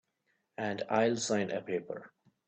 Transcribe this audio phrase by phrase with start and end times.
[0.57, 2.11] And I'll sign a paper.